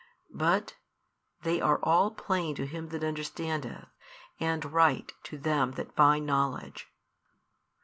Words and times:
But 0.33 0.77
they 1.43 1.61
are 1.61 1.77
all 1.83 2.09
plain 2.09 2.55
to 2.55 2.65
him 2.65 2.89
that 2.89 3.03
understandeth, 3.03 3.85
and 4.39 4.65
right 4.73 5.11
to 5.25 5.37
them 5.37 5.73
that 5.73 5.95
find 5.95 6.25
knowledge. 6.25 6.87